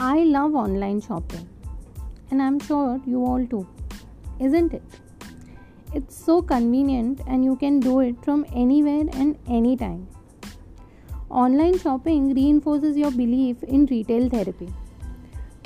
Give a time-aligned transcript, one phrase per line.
[0.00, 1.48] I love online shopping,
[2.30, 3.66] and I'm sure you all too,
[4.38, 4.82] isn't it?
[5.94, 10.06] It's so convenient, and you can do it from anywhere and anytime.
[11.30, 14.68] Online shopping reinforces your belief in retail therapy.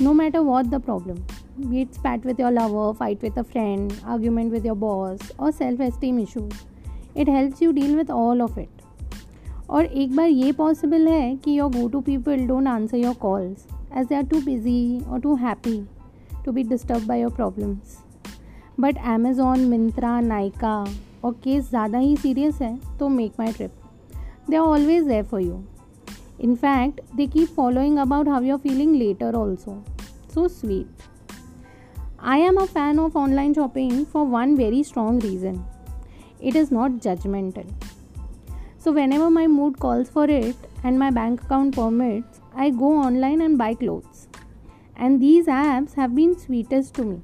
[0.01, 1.25] No matter what the problem,
[1.69, 5.53] be it spat with your lover, fight with a friend, argument with your boss, or
[5.53, 6.53] self esteem issues,
[7.15, 8.71] it helps you deal with all of it.
[9.71, 13.67] और एक बार ये possible है कि your go to people don't answer your calls
[13.96, 15.88] as they are too busy or too happy
[16.44, 18.02] to be disturbed by your problems.
[18.78, 23.72] But Amazon, Myntra, Nykaa or case zyada hi serious hai, to MakeMyTrip.
[24.48, 25.66] They are always there for you.
[26.38, 29.84] In fact, they keep following about how you're feeling later also.
[30.28, 30.88] So sweet.
[32.20, 35.66] I am a fan of online shopping for one very strong reason.
[36.42, 37.68] It is not judgmental.
[38.78, 43.41] So whenever my mood calls for it and my bank account permits, I go online
[43.41, 44.29] and buy clothes.
[44.97, 47.23] And these apps have been sweetest to me.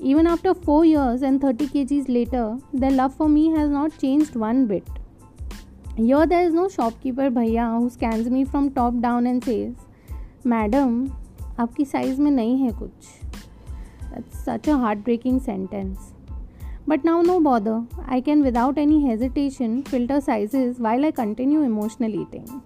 [0.00, 4.36] Even after 4 years and 30 kgs later, their love for me has not changed
[4.36, 4.88] one bit.
[5.96, 9.74] Here, there is no shopkeeper bhaiya who scans me from top down and says,
[10.44, 11.10] Madam,
[11.58, 13.12] आपकी size में नहीं है कुछ
[14.10, 16.12] That's such a heartbreaking sentence.
[16.86, 17.84] But now, no bother.
[18.06, 22.62] I can without any hesitation filter sizes while I continue emotional eating.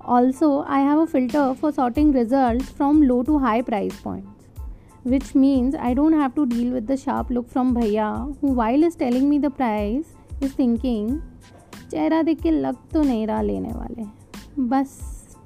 [0.00, 4.44] Also, I have a filter for sorting results from low to high price points,
[5.02, 8.84] which means I don't have to deal with the sharp look from Bhaiya, who, while
[8.84, 11.08] is telling me the price, is thinking,
[11.90, 14.04] चेहरा देख के लग तो नहीं रहा लेने वाले
[14.68, 14.94] बस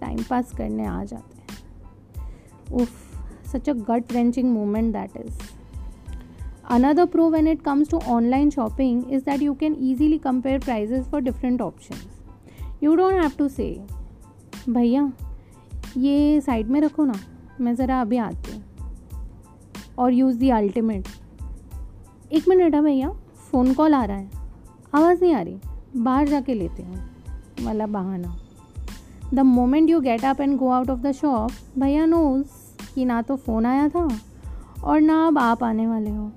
[0.00, 5.48] टाइम पास करने आ जाते हैं उफ सच अ गट wrenching moment that is
[6.74, 11.08] Another pro when it comes to online shopping is that you can easily compare prices
[11.12, 12.04] for different options.
[12.80, 13.82] You don't have to say,
[14.69, 15.13] भैया,
[15.97, 17.13] ये साइड में रखो ना,
[17.61, 18.63] मैं ज़रा अभी आती हूँ।
[19.97, 21.07] और यूज़ दी अल्टीमेट
[22.31, 23.09] एक मिनट है भैया
[23.51, 24.31] फ़ोन कॉल आ रहा है।
[24.93, 25.59] आवाज़ नहीं आ रही।
[25.95, 27.09] बाहर जाके लेते हूँ।
[27.65, 28.37] वाला बहाना।
[29.33, 32.47] The moment you get up and go out of the shop भैया नोज़
[32.95, 34.09] कि ना तो फ़ोन आया था
[34.83, 36.31] और ना अब आप आने वाले हो।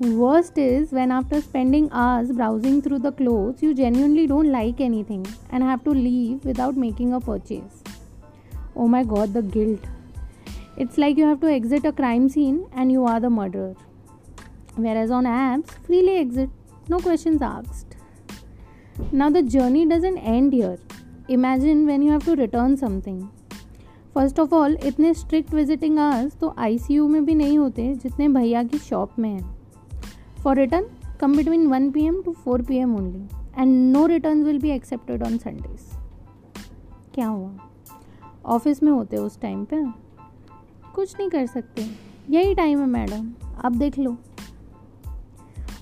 [0.00, 5.24] Worst is when after spending hours browsing through the clothes, you genuinely don't like anything
[5.50, 7.82] and have to leave without making a purchase.
[8.74, 9.84] Oh my god, the guilt.
[10.76, 13.76] It's like you have to exit a crime scene and you are the murderer.
[14.74, 16.50] Whereas on apps, freely exit,
[16.88, 17.96] no questions asked.
[19.12, 20.78] Now the journey doesn't end here.
[21.28, 23.30] Imagine when you have to return something.
[24.14, 28.62] First of all इतने strict visiting hours तो ICU में भी नहीं होते जितने भैया
[28.62, 29.55] की shop में हैं
[30.47, 30.83] For return,
[31.21, 33.21] come between 1 pm to 4 pm only,
[33.59, 35.81] and no returns will be accepted on Sundays.
[37.13, 37.51] क्या हुआ?
[38.45, 39.85] ऑफ़िस में होते उस टाइम पे?
[40.95, 41.87] कुछ नहीं कर सकते।
[42.29, 43.33] यही टाइम है मैडम
[43.65, 44.17] आप देख लो।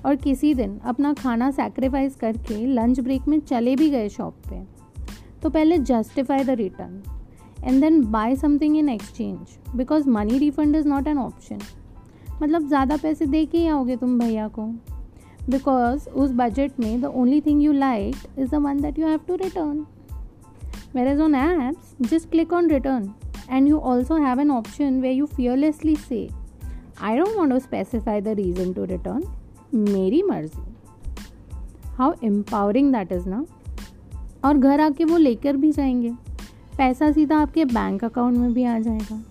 [0.05, 4.63] और किसी दिन अपना खाना सेक्रीफाइस करके लंच ब्रेक में चले भी गए शॉप पे
[5.41, 7.03] तो पहले justify the return
[7.63, 9.37] and then buy something in exchange
[9.75, 11.59] because money refund is not an option
[12.43, 14.65] मतलब ज़्यादा पैसे दे के ही आओगे तुम भैया को।
[15.49, 19.19] बिकॉज़ उस बजट में the only thing you like is the one that you have
[19.27, 19.85] to return
[20.95, 23.11] where is on apps just click on return
[23.49, 26.29] and you also have an option way you fearlessly say
[27.01, 29.23] I don't want to specify the reason to return
[29.73, 30.75] मेरी मर्ज़ी.
[31.85, 33.45] How empowering that is ना?
[34.45, 36.11] और घर आके वो लेकर भी जाएँगे।
[36.77, 39.21] पैसा सीधा आपके बैंक अकाउंट में भी आ जाएगा।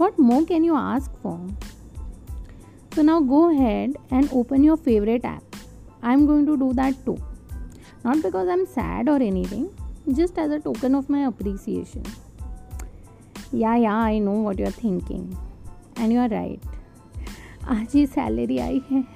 [0.00, 1.56] What more can you ask for
[2.95, 5.43] So now go ahead and open your favorite app.
[6.03, 7.17] I'm going to do that too.
[8.03, 9.69] Not because I'm sad or anything,
[10.15, 12.03] just as a token of my appreciation.
[13.51, 15.37] Yeah, yeah, I know what you're thinking.
[15.95, 16.59] And you're right.
[17.69, 19.14] आज ही salary आई है